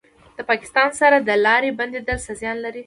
د 0.37 0.39
پاکستان 0.49 0.89
سره 0.99 1.17
د 1.19 1.29
لارې 1.45 1.69
بندیدل 1.79 2.17
څه 2.25 2.31
زیان 2.41 2.57
لري؟ 2.65 2.79